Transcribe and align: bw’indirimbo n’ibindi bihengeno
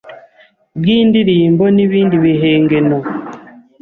bw’indirimbo 0.79 1.63
n’ibindi 1.75 2.15
bihengeno 2.23 2.97